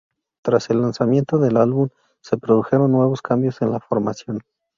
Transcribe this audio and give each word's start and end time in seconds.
Tras 0.43 0.67
el 0.71 0.81
lanzamiento 0.81 1.37
del 1.37 1.57
álbum 1.57 1.89
se 2.21 2.35
produjeron 2.35 2.91
nuevos 2.91 3.21
cambios 3.21 3.61
en 3.61 3.69
la 3.69 3.79
formación. 3.79 4.41